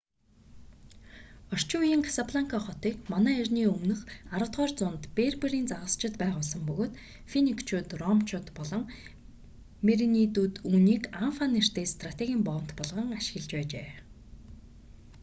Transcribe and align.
орчин 1.53 1.81
үеийн 1.83 2.03
касабланка 2.07 2.57
хотыг 2.67 2.95
мэө 3.11 3.45
10-р 4.43 4.71
зуунд 4.79 5.03
берберийн 5.17 5.69
загасчид 5.71 6.13
байгуулсан 6.21 6.61
бөгөөд 6.67 6.93
финикчууд 7.31 7.89
ромчууд 8.01 8.47
болон 8.57 8.83
меренидүүд 9.85 10.53
үүнийг 10.69 11.03
анфа 11.25 11.45
нэртэй 11.53 11.85
стратегийн 11.95 12.41
боомт 12.47 12.71
болгон 12.79 13.07
ашиглаж 13.19 13.51
байжээ 13.55 13.89